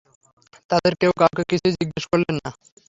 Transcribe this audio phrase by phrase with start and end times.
[0.69, 2.49] তাদের কেউ কাউকে কিছুই জিজ্ঞেস করলেন না।